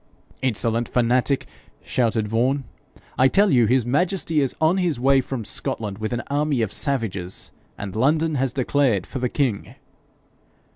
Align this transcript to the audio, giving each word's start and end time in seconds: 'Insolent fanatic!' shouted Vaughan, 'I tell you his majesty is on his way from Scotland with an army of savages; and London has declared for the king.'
'Insolent 0.41 0.89
fanatic!' 0.89 1.45
shouted 1.85 2.27
Vaughan, 2.27 2.63
'I 3.19 3.27
tell 3.27 3.51
you 3.51 3.67
his 3.67 3.85
majesty 3.85 4.41
is 4.41 4.55
on 4.59 4.77
his 4.77 4.99
way 4.99 5.21
from 5.21 5.45
Scotland 5.45 5.99
with 5.99 6.11
an 6.11 6.23
army 6.25 6.63
of 6.63 6.73
savages; 6.73 7.51
and 7.77 7.95
London 7.95 8.33
has 8.33 8.51
declared 8.51 9.05
for 9.05 9.19
the 9.19 9.29
king.' 9.29 9.75